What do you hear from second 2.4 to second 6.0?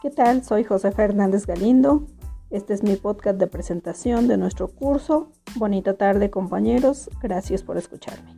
Este es mi podcast de presentación de nuestro curso. Bonita